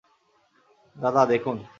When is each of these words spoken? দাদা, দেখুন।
দাদা, 0.95 1.25
দেখুন। 1.25 1.57